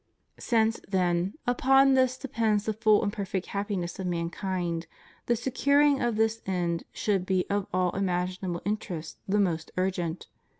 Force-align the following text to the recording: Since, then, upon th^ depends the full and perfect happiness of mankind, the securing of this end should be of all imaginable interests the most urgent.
Since, 0.39 0.81
then, 0.87 1.35
upon 1.45 1.93
th^ 1.93 2.19
depends 2.19 2.65
the 2.65 2.73
full 2.73 3.03
and 3.03 3.13
perfect 3.13 3.45
happiness 3.53 3.99
of 3.99 4.07
mankind, 4.07 4.87
the 5.27 5.35
securing 5.35 6.01
of 6.01 6.15
this 6.15 6.41
end 6.47 6.85
should 6.91 7.23
be 7.23 7.47
of 7.51 7.67
all 7.71 7.91
imaginable 7.95 8.63
interests 8.65 9.19
the 9.27 9.39
most 9.39 9.69
urgent. 9.77 10.25